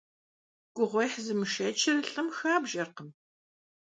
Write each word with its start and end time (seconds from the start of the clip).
Гугъуехь 0.75 1.17
зымышэчыр 1.25 1.97
лӀым 2.11 2.27
хабжэркъым. 2.37 3.09